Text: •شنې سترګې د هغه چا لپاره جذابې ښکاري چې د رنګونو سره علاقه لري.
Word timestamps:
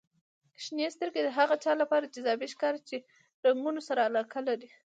•شنې 0.63 0.85
سترګې 0.95 1.21
د 1.23 1.29
هغه 1.37 1.55
چا 1.63 1.71
لپاره 1.81 2.11
جذابې 2.15 2.47
ښکاري 2.53 2.81
چې 2.89 2.97
د 3.41 3.41
رنګونو 3.49 3.81
سره 3.87 4.01
علاقه 4.09 4.39
لري. 4.47 4.69